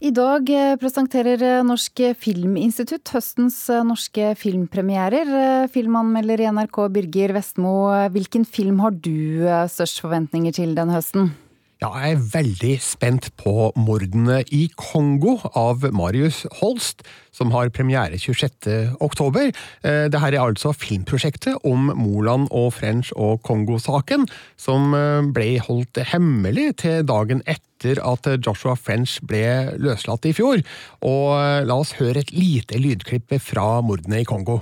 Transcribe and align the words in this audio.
I 0.00 0.08
dag 0.16 0.48
eh, 0.48 0.78
presenterer 0.80 1.42
eh, 1.44 1.58
Norsk 1.60 2.00
Filminstitutt 2.16 3.10
høstens 3.12 3.58
eh, 3.68 3.82
norske 3.84 4.30
filmpremierer. 4.40 5.68
Filmanmelder 5.74 6.40
i 6.40 6.46
NRK 6.56 6.78
Birger 6.94 7.34
Vestmo, 7.36 7.74
hvilken 8.14 8.46
film 8.48 8.80
har 8.80 8.96
du 8.96 9.44
størst 9.68 10.00
forventninger 10.00 10.56
til 10.56 10.72
denne 10.78 10.96
høsten? 10.96 11.34
Ja, 11.80 11.88
jeg 11.96 12.12
er 12.12 12.24
veldig 12.34 12.74
spent 12.84 13.30
på 13.40 13.70
Mordene 13.72 14.42
i 14.52 14.66
Kongo 14.76 15.38
av 15.56 15.86
Marius 15.96 16.42
Holst, 16.58 17.06
som 17.32 17.54
har 17.54 17.70
premiere 17.72 18.18
26. 18.20 18.68
oktober. 19.00 19.48
Eh, 19.80 20.04
Dette 20.12 20.20
er 20.28 20.36
altså 20.42 20.74
filmprosjektet 20.76 21.64
om 21.64 21.88
Moland 21.96 22.50
og 22.52 22.74
French 22.76 23.14
og 23.16 23.40
Kongo-saken, 23.48 24.26
som 24.60 24.92
eh, 24.92 25.22
ble 25.32 25.54
holdt 25.64 26.02
hemmelig 26.12 26.66
til 26.84 27.00
dagen 27.08 27.40
etter 27.48 27.96
at 28.04 28.28
Joshua 28.44 28.76
French 28.76 29.16
ble 29.24 29.72
løslatt 29.80 30.28
i 30.28 30.34
fjor. 30.36 30.60
Og 31.00 31.32
eh, 31.38 31.62
la 31.64 31.80
oss 31.80 31.94
høre 31.96 32.20
et 32.20 32.34
lite 32.36 32.76
lydklipp 32.76 33.32
fra 33.40 33.80
mordene 33.80 34.20
i 34.20 34.28
Kongo. 34.28 34.60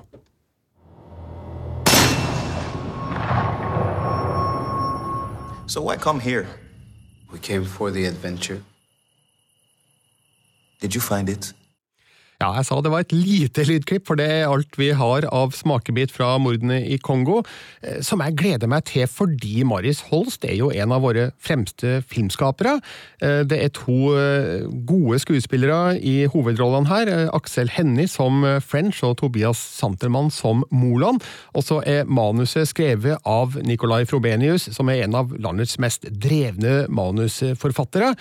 So 5.66 5.83
why 5.83 5.97
come 5.98 6.23
here? 6.23 6.47
We 7.30 7.38
came 7.38 7.64
for 7.64 7.91
the 7.91 8.06
adventure. 8.06 8.62
Did 10.80 10.95
you 10.95 11.00
find 11.00 11.28
it? 11.28 11.52
Ja, 12.38 12.52
jeg 12.55 12.69
sa 12.69 12.77
det 12.78 12.91
var 12.92 13.02
et 13.02 13.10
lite 13.10 13.65
lydklipp, 13.66 14.05
for 14.06 14.15
det 14.15 14.28
er 14.30 14.45
alt 14.47 14.77
vi 14.78 14.92
har 14.95 15.24
av 15.34 15.56
smakebit 15.59 16.12
fra 16.15 16.37
mordene 16.38 16.77
i 16.87 16.95
Kongo, 17.02 17.41
eh, 17.83 17.97
som 18.06 18.20
jeg 18.23 18.37
gleder 18.38 18.70
meg 18.70 18.84
til 18.87 19.09
fordi 19.11 19.64
Marius 19.66 20.05
Holst 20.06 20.47
er 20.47 20.55
jo 20.55 20.69
en 20.70 20.95
av 20.95 21.02
våre 21.02 21.33
fremste 21.42 21.97
filmskapere. 22.06 22.77
Eh, 23.19 23.41
det 23.42 23.59
er 23.59 23.73
to 23.74 24.12
eh, 24.14 24.69
gode 24.87 25.19
skuespillere 25.19 25.97
i 25.98 26.28
hovedrollene 26.30 26.87
her. 26.87 27.11
Aksel 27.34 27.73
Hennie 27.74 28.06
som 28.06 28.47
French 28.62 29.03
og 29.03 29.16
Tobias 29.19 29.59
Santermann 29.59 30.31
som 30.31 30.62
Moland. 30.70 31.27
Og 31.59 31.66
så 31.66 31.81
er 31.83 32.06
manuset 32.06 32.70
skrevet 32.70 33.19
av 33.27 33.59
Nicolai 33.66 34.05
Frobenius, 34.06 34.70
som 34.78 34.94
er 34.94 35.09
en 35.09 35.19
av 35.19 35.34
landets 35.42 35.75
mest 35.83 36.06
drevne 36.06 36.84
manusforfattere. 36.86 38.14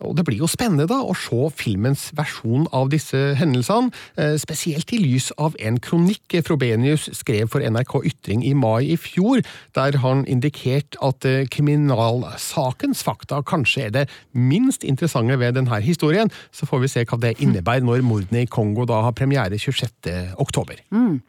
Og 0.00 0.16
Det 0.16 0.24
blir 0.26 0.38
jo 0.38 0.48
spennende 0.50 0.86
da 0.90 1.00
å 1.02 1.14
se 1.16 1.50
filmens 1.54 2.08
versjon 2.16 2.66
av 2.72 2.90
disse 2.90 3.34
hendelsene, 3.38 3.92
eh, 4.16 4.36
spesielt 4.40 4.92
i 4.92 4.98
lys 4.98 5.30
av 5.38 5.54
en 5.60 5.78
kronikk 5.78 6.40
Frobenius 6.44 7.08
skrev 7.12 7.48
for 7.48 7.60
NRK 7.60 8.02
Ytring 8.10 8.44
i 8.44 8.54
mai 8.54 8.90
i 8.92 8.96
fjor, 8.96 9.44
der 9.74 9.98
han 9.98 10.24
indikerte 10.26 10.98
at 11.02 11.24
eh, 11.24 11.46
kriminalsakens 11.46 13.04
fakta 13.06 13.42
kanskje 13.42 13.86
er 13.86 13.90
det 13.90 14.08
minst 14.32 14.84
interessante 14.84 15.38
ved 15.38 15.54
denne 15.54 15.80
historien. 15.80 16.30
Så 16.50 16.66
får 16.66 16.80
vi 16.80 16.88
se 16.88 17.04
hva 17.04 17.20
det 17.20 17.36
innebærer 17.40 17.84
når 17.84 18.04
mordene 18.06 18.44
i 18.44 18.50
Kongo 18.50 18.86
da 18.88 19.02
har 19.06 19.16
premiere 19.16 19.58
26. 19.58 20.36
oktober. 20.38 20.80
Mm. 20.90 21.22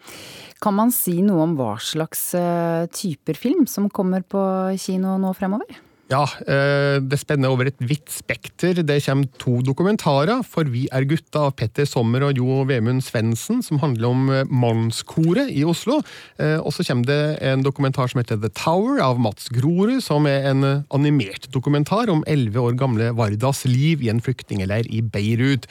Kan 0.61 0.77
man 0.77 0.91
si 0.93 1.19
noe 1.21 1.43
om 1.45 1.57
hva 1.59 1.75
slags 1.83 2.33
eh, 2.37 2.85
typer 2.89 3.37
film 3.37 3.67
som 3.69 3.89
kommer 3.89 4.23
på 4.23 4.41
kino 4.81 5.17
nå 5.21 5.33
fremover? 5.37 5.83
Ja, 6.05 6.21
eh, 6.45 7.01
det 7.01 7.17
spenner 7.17 7.49
over 7.49 7.65
et 7.65 7.79
vidt 7.81 8.11
spekter. 8.13 8.77
Det 8.85 8.99
kommer 9.01 9.25
to 9.41 9.57
dokumentarer, 9.65 10.43
For 10.45 10.63
vi 10.69 10.87
er 10.93 11.07
gutta 11.09 11.47
av 11.47 11.55
Petter 11.57 11.85
Sommer 11.89 12.21
og 12.27 12.37
Jo 12.37 12.61
Vemund 12.69 13.01
Svendsen, 13.01 13.63
som 13.65 13.79
handler 13.81 14.07
om 14.11 14.29
eh, 14.29 14.43
Mannskoret 14.45 15.49
i 15.49 15.63
Oslo. 15.65 16.03
Eh, 16.37 16.59
og 16.61 16.71
så 16.75 16.85
kommer 16.85 17.09
det 17.09 17.39
en 17.41 17.63
dokumentar 17.65 18.07
som 18.11 18.21
heter 18.21 18.37
The 18.37 18.51
Tower, 18.53 19.01
av 19.01 19.17
Mats 19.19 19.49
Grorud, 19.49 19.97
som 20.05 20.27
er 20.29 20.45
en 20.51 20.85
animert 20.93 21.49
dokumentar 21.49 22.11
om 22.13 22.21
elleve 22.27 22.61
år 22.61 22.77
gamle 22.77 23.09
Vardas 23.17 23.65
liv 23.65 24.05
i 24.05 24.11
en 24.13 24.21
flyktningleir 24.21 24.85
i 24.93 25.01
Beirut. 25.01 25.65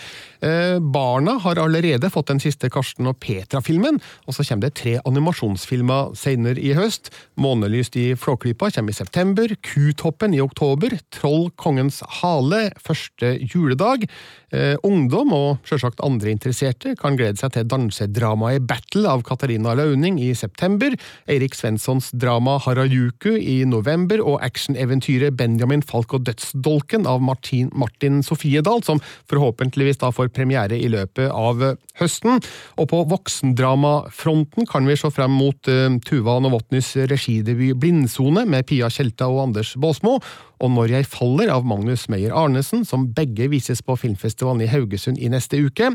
Barna 0.94 1.38
har 1.40 1.56
allerede 1.56 2.10
fått 2.12 2.28
den 2.28 2.40
siste 2.42 2.68
Karsten 2.68 3.06
og 3.08 3.16
Petra-filmen, 3.22 3.96
og 4.27 4.36
så 4.36 4.44
kommer 4.44 4.66
det 4.66 4.77
tre 4.77 4.98
animasjonsfilmer 5.06 6.12
senere 6.18 6.60
i 6.60 6.74
høst. 6.77 7.08
Månelyst 7.40 7.96
i 7.96 8.11
Flåklypa 8.18 8.68
kommer 8.74 8.92
i 8.92 8.98
september. 8.98 9.55
Kutoppen 9.64 10.23
Kampen 10.24 10.39
i 10.39 10.40
oktober, 10.40 10.95
Troll 11.12 11.51
kongens 11.61 11.98
hale, 12.23 12.70
første 12.80 13.35
juledag. 13.45 14.07
Eh, 14.55 14.77
ungdom 14.86 15.33
og 15.35 15.67
sjølsagt 15.67 16.01
andre 16.07 16.30
interesserte 16.30 16.95
kan 16.96 17.17
glede 17.18 17.40
seg 17.40 17.52
til 17.57 17.67
dansedramaet 17.68 18.64
Battle 18.64 19.11
av 19.11 19.24
Katarina 19.27 19.74
Launing 19.74 20.20
i 20.23 20.30
september, 20.39 20.95
Eirik 21.29 21.57
Svenssons 21.58 22.12
drama 22.14 22.55
Harajuku 22.62 23.35
i 23.35 23.64
november 23.67 24.23
og 24.23 24.39
actioneventyret 24.46 25.35
Benjamin 25.36 25.83
Falk 25.85 26.14
og 26.14 26.24
dødsdolken 26.29 27.08
av 27.11 27.20
Martin, 27.20 27.68
Martin 27.74 28.23
Sofiedal, 28.23 28.85
som 28.86 29.02
forhåpentligvis 29.29 29.98
da 30.05 30.12
får 30.14 30.30
premiere 30.36 30.79
i 30.79 30.89
løpet 30.92 31.35
av 31.35 31.74
høsten. 31.98 32.39
Og 32.79 32.89
på 32.95 33.02
voksendramafronten 33.11 34.70
kan 34.70 34.86
vi 34.86 34.96
se 34.98 35.11
frem 35.14 35.35
mot 35.35 35.70
uh, 35.70 35.98
Tuva 36.06 36.39
Novotnys 36.42 36.95
regidebut 37.11 37.77
Blindsone 37.83 38.46
med 38.48 38.70
Pia 38.70 38.89
Tjelta 38.92 39.29
og 39.30 39.48
Anders 39.48 39.74
Baasmo, 39.80 40.14
og 40.64 40.70
Når 40.70 40.92
jeg 40.95 41.08
faller 41.11 41.51
av 41.52 41.67
Magnus 41.69 42.07
Meyer 42.08 42.33
Arnesen, 42.33 42.85
som 42.89 43.08
begge 43.13 43.51
vises 43.52 43.83
på 43.85 43.97
filmfestivalen 44.01 44.63
i 44.64 44.70
Haugesund 44.70 45.19
i 45.19 45.29
neste 45.29 45.58
uke. 45.61 45.91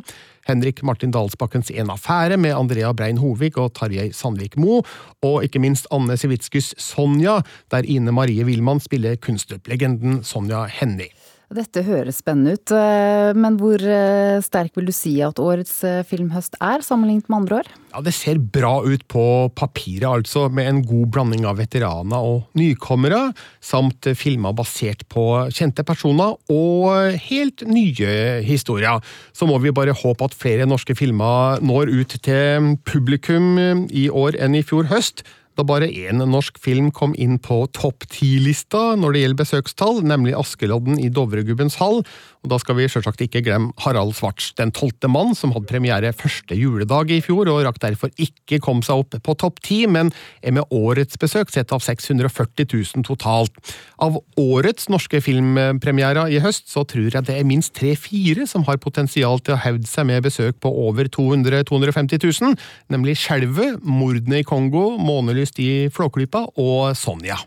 Henrik 0.45 0.83
Martin 0.83 1.11
Dalsbakkens 1.15 1.71
En 1.71 1.89
affære 1.89 2.37
med 2.37 2.53
Andrea 2.53 2.91
Brein 2.93 3.17
Hovig 3.17 3.57
og 3.57 3.73
Tarjei 3.73 4.11
Sandvik 4.13 4.57
Mo, 4.57 4.83
og 5.25 5.43
ikke 5.43 5.61
minst 5.63 5.89
Anne 5.91 6.17
Sivitskys 6.17 6.75
Sonja, 6.77 7.39
der 7.71 7.87
Ine 7.87 8.11
Marie 8.11 8.45
Wilman 8.45 8.79
spiller 8.83 9.17
kunstnerlegenden 9.17 10.23
Sonja 10.23 10.65
Hennie. 10.69 11.09
Dette 11.49 11.81
høres 11.81 12.19
spennende 12.21 12.53
ut, 12.59 12.71
eh, 12.77 13.31
men 13.33 13.55
hvor 13.57 13.81
eh, 13.81 14.37
sterk 14.45 14.75
vil 14.77 14.85
du 14.85 14.93
si 14.93 15.15
at 15.25 15.39
årets 15.41 15.79
eh, 15.87 16.03
filmhøst 16.05 16.59
er, 16.61 16.83
sammenlignet 16.85 17.25
med 17.25 17.37
andre 17.39 17.57
år? 17.63 17.71
Ja, 17.89 18.03
Det 18.05 18.13
ser 18.13 18.37
bra 18.37 18.75
ut 18.85 19.07
på 19.09 19.23
papiret, 19.57 20.05
altså, 20.05 20.45
med 20.53 20.69
en 20.69 20.83
god 20.85 21.09
blanding 21.15 21.47
av 21.49 21.57
veteraner 21.57 22.21
og 22.21 22.53
nykommere, 22.53 23.31
samt 23.65 24.11
filmer 24.13 24.53
basert 24.53 25.07
på 25.09 25.25
kjente 25.49 25.81
personer 25.81 26.37
og 26.53 27.17
helt 27.31 27.65
nye 27.65 28.45
historier. 28.45 29.01
Så 29.33 29.49
må 29.49 29.57
vi 29.57 29.73
bare 29.73 29.97
håpe 29.97 30.29
at 30.29 30.37
flere 30.37 30.69
norske 30.69 30.93
filmer 30.93 31.65
når 31.65 31.89
ut 31.97 32.13
til 32.29 32.75
publikum 32.85 33.57
i 33.89 34.05
år 34.05 34.37
enn 34.37 34.53
i 34.53 34.61
fjor 34.61 34.85
høst 34.93 35.25
da 35.59 35.65
bare 35.67 35.89
én 35.91 36.23
norsk 36.23 36.57
film 36.61 36.89
kom 36.95 37.13
inn 37.19 37.37
på 37.43 37.61
topp 37.75 38.07
ti-lista 38.11 38.95
når 38.99 39.15
det 39.15 39.23
gjelder 39.23 39.41
besøkstall, 39.43 40.01
nemlig 40.07 40.37
Askeladden 40.39 40.99
i 41.01 41.11
Dovregubbens 41.13 41.77
hall, 41.81 42.01
og 42.39 42.51
da 42.53 42.59
skal 42.61 42.77
vi 42.77 42.87
selvsagt 42.87 43.21
ikke 43.25 43.41
glemme 43.43 43.73
Harald 43.83 44.13
Svarts 44.15 44.53
Den 44.55 44.71
tolvte 44.75 45.09
mann, 45.11 45.33
som 45.35 45.51
hadde 45.51 45.67
premiere 45.67 46.13
første 46.15 46.55
juledag 46.55 47.11
i 47.11 47.19
fjor, 47.23 47.49
og 47.51 47.65
rakk 47.67 47.81
derfor 47.83 48.13
ikke 48.15 48.61
komme 48.63 48.85
seg 48.85 49.03
opp 49.03 49.17
på 49.25 49.35
topp 49.39 49.59
ti, 49.65 49.81
men 49.91 50.13
er 50.41 50.55
med 50.55 50.71
årets 50.71 51.19
besøk 51.19 51.51
sett 51.51 51.73
av 51.75 51.83
640 51.83 52.69
000 52.69 53.07
totalt. 53.07 53.55
Av 53.99 54.15
årets 54.39 54.87
norske 54.91 55.19
filmpremierer 55.23 56.31
i 56.31 56.39
høst, 56.43 56.69
så 56.71 56.85
tror 56.87 57.09
jeg 57.09 57.27
det 57.27 57.35
er 57.35 57.47
minst 57.47 57.73
tre-fire 57.75 58.47
som 58.47 58.63
har 58.69 58.79
potensial 58.79 59.41
til 59.43 59.57
å 59.57 59.61
hevde 59.65 59.89
seg 59.89 60.07
med 60.07 60.23
besøk 60.27 60.61
på 60.63 60.71
over 60.87 61.09
200 61.11 61.65
250 61.67 62.21
000, 62.23 62.55
nemlig 62.93 63.17
Skjelvet, 63.19 63.79
Mordene 63.83 64.41
i 64.41 64.47
Kongo, 64.47 64.93
Månelyst 65.01 65.48
i 65.57 65.87
Flåklypa 65.89 66.45
og 66.61 66.91
Sonja. 66.99 67.39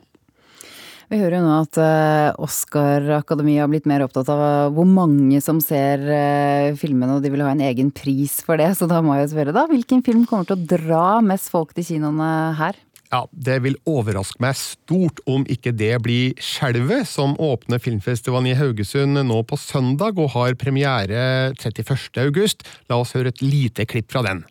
Vi 1.13 1.19
hører 1.21 1.43
jo 1.43 1.45
nå 1.45 1.57
at 1.61 1.77
eh, 1.77 2.31
Oscar-akademiet 2.41 3.61
har 3.61 3.69
blitt 3.69 3.89
mer 3.91 4.01
opptatt 4.07 4.31
av 4.33 4.41
eh, 4.41 4.71
hvor 4.73 4.87
mange 4.89 5.43
som 5.45 5.59
ser 5.61 6.01
eh, 6.09 6.71
filmene, 6.81 7.19
og 7.19 7.21
de 7.21 7.29
vil 7.35 7.45
ha 7.45 7.51
en 7.53 7.61
egen 7.69 7.91
pris 7.93 8.39
for 8.47 8.57
det. 8.57 8.71
Så 8.79 8.89
da 8.89 9.03
må 9.05 9.19
jeg 9.19 9.29
spørre, 9.35 9.53
da. 9.53 9.67
Hvilken 9.69 10.01
film 10.07 10.25
kommer 10.25 10.49
til 10.49 10.57
å 10.57 10.71
dra 10.73 11.05
mest 11.21 11.53
folk 11.53 11.77
til 11.77 11.85
kinoene 11.91 12.31
her? 12.57 12.81
Ja, 13.13 13.27
Det 13.29 13.59
vil 13.61 13.77
overraske 13.85 14.41
meg 14.41 14.57
stort 14.57 15.21
om 15.29 15.45
ikke 15.53 15.75
det 15.77 15.93
blir 16.01 16.33
Skjelvet, 16.41 17.05
som 17.11 17.37
åpner 17.37 17.83
filmfestivalen 17.83 18.55
i 18.55 18.57
Haugesund 18.57 19.21
nå 19.21 19.43
på 19.45 19.61
søndag 19.61 20.17
og 20.17 20.33
har 20.33 20.57
premiere 20.57 21.53
31. 21.61 22.25
august. 22.25 22.65
La 22.89 23.03
oss 23.05 23.13
høre 23.13 23.37
et 23.37 23.45
lite 23.45 23.85
klipp 23.85 24.09
fra 24.17 24.25
den. 24.25 24.47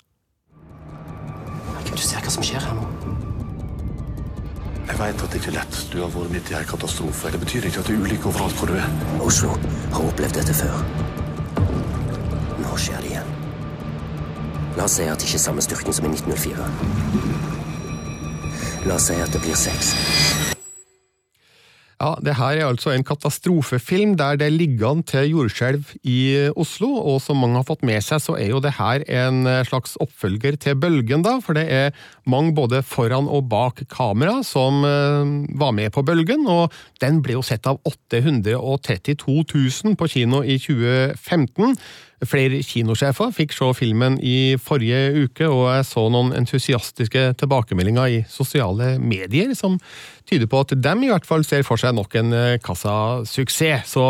Kan 1.81 1.97
du 1.97 2.05
se 2.05 2.21
hva 2.21 2.37
som 2.37 2.45
skjer 2.45 2.61
her 2.61 2.77
nå? 2.77 3.00
Jeg 4.91 4.99
vet 4.99 5.21
at 5.23 5.31
det 5.31 5.39
ikke 5.39 5.47
er 5.53 5.55
lett. 5.55 5.75
Du 5.93 6.01
har 6.01 6.09
vært 6.11 6.33
midt 6.33 6.49
i 6.51 6.55
en 6.57 6.65
katastrofe. 6.67 7.31
Det 7.31 7.39
betyr 7.39 7.63
ikke 7.69 7.79
at 7.79 7.87
det 7.87 7.95
er 7.95 8.01
ulykke 8.03 8.27
overalt 8.27 8.57
hvor 8.59 8.67
du 8.67 8.75
er. 8.75 8.89
Oslo 9.23 9.55
har 9.93 10.03
opplevd 10.03 10.35
dette 10.35 10.53
før. 10.59 10.83
Nå 12.59 12.75
skjer 12.75 12.99
det 12.99 13.13
igjen. 13.13 13.29
La 14.75 14.83
oss 14.89 14.99
si 14.99 15.07
at 15.07 15.15
det 15.15 15.31
ikke 15.31 15.39
er 15.39 15.47
samme 15.47 15.63
styrken 15.63 15.95
som 15.95 16.11
i 16.11 16.15
1904. 16.19 16.67
La 18.83 18.99
oss 18.99 19.07
si 19.07 19.15
at 19.15 19.31
det 19.31 19.39
blir 19.47 19.55
seks. 19.55 19.95
Ja, 22.01 22.15
det 22.17 22.33
her 22.39 22.57
er 22.57 22.65
altså 22.65 22.95
en 22.95 23.03
katastrofefilm 23.05 24.15
der 24.17 24.39
det 24.41 24.47
ligger 24.55 24.89
an 24.89 25.03
til 25.05 25.35
jordskjelv 25.35 25.91
i 26.01 26.49
Oslo, 26.57 26.89
og 26.97 27.19
som 27.21 27.37
mange 27.37 27.59
har 27.59 27.67
fått 27.67 27.85
med 27.85 28.01
seg, 28.01 28.23
så 28.23 28.33
er 28.41 28.49
jo 28.49 28.61
det 28.63 28.73
her 28.79 29.05
en 29.21 29.43
slags 29.67 29.93
oppfølger 30.01 30.57
til 30.63 30.79
Bølgen, 30.81 31.21
da, 31.21 31.37
for 31.45 31.53
det 31.53 31.67
er 31.69 31.93
mange 32.25 32.55
både 32.57 32.81
foran 32.81 33.29
og 33.29 33.45
bak 33.51 33.83
kamera 33.91 34.39
som 34.47 34.81
eh, 34.87 35.33
var 35.61 35.75
med 35.77 35.93
på 35.93 36.01
Bølgen, 36.07 36.47
og 36.49 36.73
den 37.03 37.21
ble 37.21 37.37
jo 37.37 37.45
sett 37.45 37.69
av 37.69 37.77
832 37.85 39.43
000 39.53 39.99
på 39.99 40.09
kino 40.09 40.41
i 40.41 40.57
2015. 40.57 41.77
Flere 42.21 42.59
kinosjefer 42.61 43.31
fikk 43.33 43.53
se 43.55 43.67
filmen 43.73 44.19
i 44.21 44.53
forrige 44.61 45.23
uke, 45.23 45.47
og 45.49 45.71
jeg 45.71 45.87
så 45.89 46.03
noen 46.13 46.35
entusiastiske 46.37 47.31
tilbakemeldinger 47.41 48.13
i 48.13 48.19
sosiale 48.29 48.93
medier 49.01 49.55
som 49.57 49.79
tyder 50.31 50.49
på 50.51 50.63
at 50.63 50.73
dem 50.79 51.05
i 51.05 51.11
hvert 51.11 51.27
fall 51.27 51.45
ser 51.47 51.65
for 51.67 51.81
seg 51.81 51.95
nok 51.97 52.15
en 52.19 52.33
eh, 52.35 52.57
kassasuksess. 52.63 53.93
Så 53.93 54.07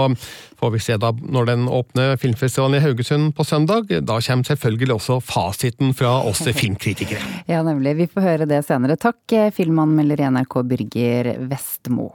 får 0.62 0.74
vi 0.76 0.82
se 0.84 0.98
da 1.02 1.12
når 1.12 1.50
den 1.50 1.68
åpner 1.72 2.18
filmfestivalen 2.22 2.80
i 2.80 2.84
Haugesund 2.84 3.34
på 3.38 3.46
søndag. 3.48 3.90
Da 3.90 4.20
kommer 4.22 4.50
selvfølgelig 4.52 4.98
også 4.98 5.20
fasiten 5.26 5.96
fra 5.98 6.20
oss 6.28 6.44
filmkritikere. 6.62 7.44
Ja, 7.50 7.64
nemlig. 7.66 7.98
Vi 8.04 8.10
får 8.12 8.28
høre 8.28 8.50
det 8.50 8.64
senere. 8.68 9.00
Takk, 9.02 9.24
eh, 9.36 9.54
filmanmelder 9.56 10.22
i 10.22 10.34
NRK 10.38 10.62
Birger 10.70 11.34
Vestmo. 11.52 12.12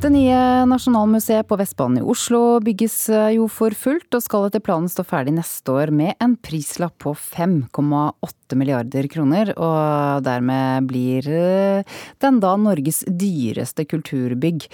Det 0.00 0.08
nye 0.08 0.36
Nasjonalmuseet 0.64 1.44
på 1.44 1.58
Vestbanen 1.60 1.98
i 2.00 2.04
Oslo 2.08 2.38
bygges 2.64 2.94
eh, 3.12 3.34
jo 3.34 3.44
for 3.52 3.74
fullt, 3.76 4.06
og 4.16 4.22
skal 4.24 4.46
etter 4.46 4.62
planen 4.64 4.88
stå 4.88 5.04
ferdig 5.04 5.34
neste 5.36 5.74
år 5.76 5.90
med 5.92 6.14
en 6.24 6.38
prislapp 6.40 6.94
på 7.04 7.12
5,8 7.12 8.56
milliarder 8.56 9.10
kroner. 9.12 9.50
Og 9.60 10.24
dermed 10.24 10.88
blir 10.88 11.28
eh, 11.28 11.98
den 12.24 12.38
da 12.40 12.54
Norges 12.56 13.02
dyreste 13.04 13.84
kulturbygg. 13.90 14.64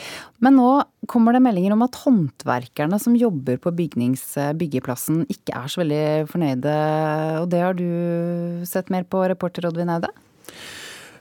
Men 0.47 0.61
nå 0.61 0.69
kommer 1.11 1.35
det 1.35 1.43
meldinger 1.43 1.75
om 1.75 1.83
at 1.89 1.99
håndverkerne 2.05 3.03
som 3.03 3.19
jobber 3.19 3.59
på 3.59 3.75
byggeplassen 3.75 5.25
ikke 5.27 5.59
er 5.59 5.75
så 5.75 5.83
veldig 5.83 6.07
fornøyde. 6.31 6.79
Og 7.43 7.51
det 7.51 7.67
har 7.67 7.75
du 7.75 8.63
sett 8.63 8.95
mer 8.95 9.11
på, 9.11 9.27
reporter 9.27 9.67
Oddvin 9.73 9.91
Aude? 9.97 10.15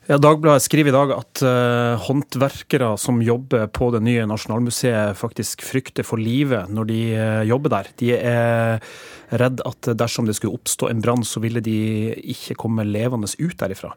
Ja, 0.06 0.19
Dagbladet 0.22 0.62
skriver 0.62 0.92
i 0.92 0.94
dag 0.94 1.12
at 1.16 1.42
uh, 1.42 1.98
håndverkere 2.06 2.92
som 3.02 3.24
jobber 3.25 3.63
på 3.74 3.88
det 3.96 4.04
nye 4.06 4.28
Nasjonalmuseet, 4.30 5.18
faktisk 5.18 5.66
frykter 5.66 6.06
for 6.06 6.22
livet 6.22 6.69
når 6.69 6.90
de 6.92 7.00
uh, 7.18 7.42
jobber 7.50 7.74
der. 7.74 7.90
De 7.98 8.12
er 8.13 8.86
redd 9.42 9.66
at 9.66 9.90
dersom 9.98 10.30
det 10.30 10.38
skulle 10.38 10.60
oppstå 10.60 10.92
en 10.92 11.02
brann, 11.02 11.25
så 11.25 11.42
ville 11.42 11.63
de 11.66 12.13
ikke 12.22 12.54
komme 12.62 12.86
levende 12.86 13.31
ut 13.42 13.57
derifra. 13.57 13.96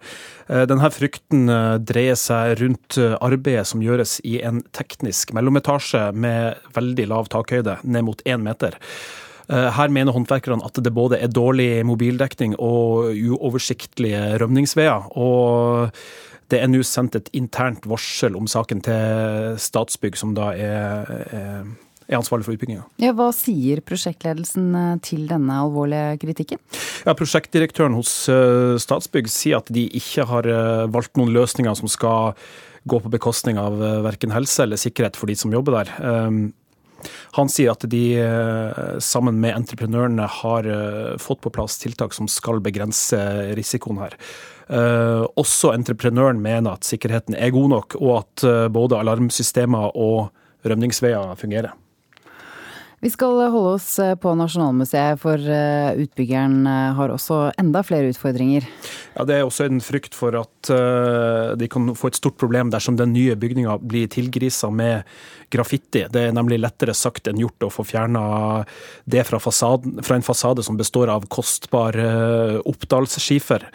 Uh, 0.49 0.65
denne 0.71 0.89
frykten 0.97 1.45
dreier 1.85 2.17
seg 2.17 2.57
rundt 2.63 2.97
arbeidet 3.21 3.69
som 3.69 3.85
gjøres 3.85 4.17
i 4.25 4.39
en 4.41 4.65
teknisk 4.73 5.37
mellometasje 5.37 6.07
med 6.17 6.71
veldig 6.73 7.11
lav 7.13 7.29
takhøyde, 7.37 7.83
ned 7.85 8.09
mot 8.09 8.25
én 8.25 8.49
meter. 8.49 8.81
Eh, 9.49 9.69
her 9.73 9.93
mener 9.93 10.13
håndverkerne 10.13 10.65
at 10.65 10.79
det 10.85 10.93
både 10.93 11.21
er 11.23 11.33
dårlig 11.33 11.81
mobildekning 11.89 12.57
og 12.61 13.15
uoversiktlige 13.17 14.39
rømningsveier. 14.43 15.09
og 15.17 15.95
det 16.49 16.63
er 16.63 16.71
nå 16.71 16.81
sendt 16.81 17.17
et 17.19 17.27
internt 17.37 17.85
varsel 17.85 18.37
om 18.37 18.47
saken 18.49 18.81
til 18.81 19.59
Statsbygg, 19.61 20.15
som 20.17 20.31
da 20.33 20.47
er, 20.57 21.11
er 22.09 22.17
ansvarlig 22.17 22.47
for 22.47 22.57
utbygginga. 22.57 22.87
Ja, 23.05 23.13
hva 23.13 23.27
sier 23.37 23.83
prosjektledelsen 23.85 24.71
eh, 24.73 24.95
til 25.05 25.27
denne 25.29 25.59
alvorlige 25.65 26.17
kritikken? 26.25 26.63
Ja, 27.05 27.13
Prosjektdirektøren 27.13 27.97
hos 27.99 28.13
eh, 28.33 28.77
Statsbygg 28.81 29.29
sier 29.33 29.61
at 29.61 29.69
de 29.73 29.85
ikke 30.01 30.25
har 30.29 30.49
valgt 30.89 31.21
noen 31.21 31.37
løsninger 31.37 31.77
som 31.77 31.93
skal 31.93 32.33
gå 32.89 33.01
på 33.05 33.13
bekostning 33.13 33.61
av 33.61 33.77
verken 34.05 34.33
helse 34.33 34.65
eller 34.65 34.81
sikkerhet 34.81 35.21
for 35.21 35.29
de 35.29 35.37
som 35.37 35.53
jobber 35.53 35.83
der. 35.83 35.91
Han 37.39 37.51
sier 37.53 37.75
at 37.75 37.87
de 37.91 38.03
eh, 38.21 38.99
sammen 39.05 39.41
med 39.43 39.57
entreprenørene 39.57 40.29
har 40.41 40.69
eh, 40.69 41.17
fått 41.23 41.43
på 41.45 41.53
plass 41.55 41.79
tiltak 41.83 42.17
som 42.17 42.29
skal 42.31 42.63
begrense 42.65 43.19
risikoen 43.59 44.03
her. 44.03 44.17
Eh, 44.69 45.25
også 45.41 45.73
entreprenøren 45.75 46.43
mener 46.45 46.77
at 46.77 46.89
sikkerheten 46.89 47.39
er 47.39 47.55
god 47.55 47.75
nok, 47.75 47.99
og 48.03 48.15
at 48.23 48.47
både 48.75 48.99
alarmsystemer 48.99 49.95
og 49.95 50.31
rømningsveier 50.69 51.37
fungerer. 51.39 51.77
Vi 52.99 53.11
skal 53.15 53.37
holde 53.53 53.77
oss 53.77 53.93
på 54.19 54.33
Nasjonalmuseet, 54.35 55.21
for 55.23 55.39
utbyggeren 56.03 56.67
har 56.67 57.13
også 57.15 57.53
enda 57.61 57.85
flere 57.87 58.11
utfordringer. 58.11 58.67
Ja, 59.15 59.25
Det 59.25 59.37
er 59.37 59.47
også 59.47 59.69
en 59.69 59.79
frykt 59.79 60.17
for 60.19 60.35
at 60.35 60.71
de 61.59 61.69
kan 61.71 61.95
få 61.95 62.11
et 62.11 62.19
stort 62.19 62.35
problem 62.41 62.73
dersom 62.75 62.99
den 62.99 63.13
nye 63.15 63.37
bygninga 63.39 63.79
blir 63.79 64.11
tilgrisa 64.11 64.71
med 64.75 65.07
graffiti. 65.55 66.09
Det 66.11 66.27
er 66.27 66.35
nemlig 66.35 66.59
lettere 66.59 66.95
sagt 66.95 67.31
enn 67.31 67.39
gjort 67.39 67.69
å 67.69 67.71
få 67.71 67.87
fjerna 67.87 68.67
det 69.07 69.23
fra, 69.31 69.39
fasaden, 69.39 70.03
fra, 70.03 70.19
en 70.19 70.27
fasade 70.27 70.67
som 70.67 70.77
består 70.77 71.09
av 71.15 71.31
kostbar 71.31 71.95
oppdalsskifer. 72.67 73.69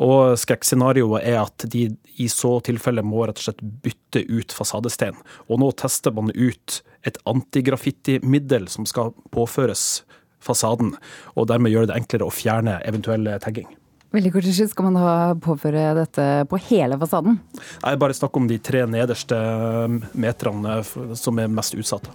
Og 0.00 0.38
skrekkscenarioet 0.40 1.28
er 1.28 1.42
at 1.44 1.68
de 1.68 1.90
i 2.20 2.28
så 2.32 2.56
tilfelle 2.64 3.04
må 3.04 3.26
rett 3.28 3.40
og 3.40 3.50
slett 3.50 3.60
bytte 3.60 3.99
ut 4.18 4.52
fasadesten. 4.52 5.18
Og 5.48 5.60
nå 5.62 5.70
tester 5.78 6.14
man 6.14 6.32
ut 6.34 6.80
et 7.06 7.18
antigraffitimiddel 7.30 8.68
som 8.68 8.86
skal 8.88 9.14
påføres 9.30 10.02
fasaden, 10.40 10.94
og 11.36 11.48
dermed 11.50 11.72
gjøre 11.72 11.90
det 11.90 11.98
enklere 12.00 12.26
å 12.26 12.32
fjerne 12.32 12.78
eventuell 12.88 13.28
tagging. 13.44 13.68
Veldig 14.10 14.32
kort 14.34 14.46
til 14.48 14.68
Skal 14.68 14.88
man 14.88 14.98
da 14.98 15.10
påføre 15.38 15.92
dette 15.94 16.26
på 16.50 16.58
hele 16.66 16.98
fasaden? 16.98 17.38
Nei, 17.84 17.94
bare 18.00 18.16
snakk 18.16 18.40
om 18.40 18.48
de 18.50 18.58
tre 18.58 18.82
nederste 18.90 19.38
um, 19.38 20.00
meterne 20.18 20.80
som 21.14 21.38
er 21.38 21.52
mest 21.52 21.78
utsatte. 21.78 22.14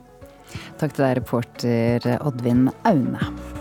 Takk 0.79 0.95
til 0.95 1.05
deg, 1.05 1.19
reporter 1.21 2.09
Oddvin 2.19 2.67
Aune. 2.83 3.54